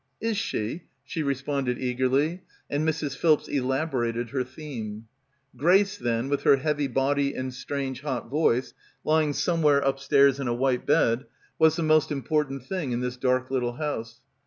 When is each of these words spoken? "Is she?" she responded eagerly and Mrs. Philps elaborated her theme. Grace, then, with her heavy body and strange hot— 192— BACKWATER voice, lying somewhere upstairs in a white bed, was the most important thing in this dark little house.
"Is 0.19 0.35
she?" 0.35 0.85
she 1.03 1.21
responded 1.21 1.77
eagerly 1.77 2.41
and 2.71 2.83
Mrs. 2.89 3.15
Philps 3.15 3.47
elaborated 3.47 4.31
her 4.31 4.43
theme. 4.43 5.05
Grace, 5.55 5.95
then, 5.95 6.27
with 6.27 6.41
her 6.41 6.55
heavy 6.55 6.87
body 6.87 7.35
and 7.35 7.53
strange 7.53 8.01
hot— 8.01 8.31
192— 8.31 8.31
BACKWATER 8.31 8.41
voice, 8.41 8.73
lying 9.05 9.33
somewhere 9.33 9.79
upstairs 9.81 10.39
in 10.39 10.47
a 10.47 10.55
white 10.55 10.87
bed, 10.87 11.25
was 11.59 11.75
the 11.75 11.83
most 11.83 12.11
important 12.11 12.65
thing 12.65 12.93
in 12.93 13.01
this 13.01 13.15
dark 13.15 13.51
little 13.51 13.73
house. 13.73 14.21